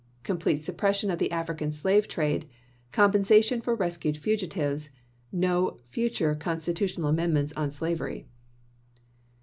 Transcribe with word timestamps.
complete 0.23 0.63
suppression 0.63 1.11
of 1.11 1.19
the 1.19 1.29
African 1.31 1.71
slave 1.71 2.07
trade; 2.07 2.49
com 2.91 3.11
pensation 3.13 3.61
for 3.61 3.75
rescued 3.75 4.17
fugitives; 4.17 4.89
no 5.31 5.77
future 5.89 6.33
constitutional 6.33 7.07
amendments 7.07 7.53
on 7.55 7.69
slavery. 7.69 8.25